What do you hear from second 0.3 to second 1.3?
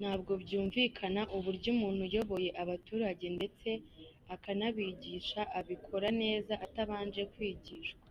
byumvikana